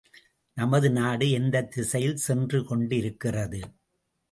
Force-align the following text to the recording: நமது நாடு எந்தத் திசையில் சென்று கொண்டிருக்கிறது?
நமது 0.57 0.89
நாடு 0.91 1.31
எந்தத் 1.31 1.71
திசையில் 1.71 2.17
சென்று 2.17 2.65
கொண்டிருக்கிறது? 2.65 3.61